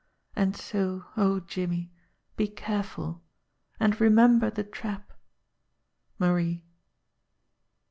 And 0.35 0.55
so, 0.55 1.05
oh, 1.15 1.41
Jimmie, 1.41 1.91
be 2.35 2.47
careful 2.47 3.21
and 3.79 4.01
remember 4.01 4.49
the 4.49 4.63
trap. 4.63 5.13
Marie." 6.17 6.63